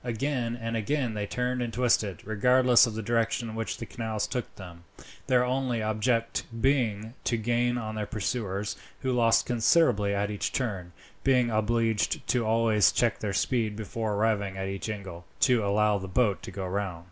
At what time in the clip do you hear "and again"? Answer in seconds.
0.59-1.13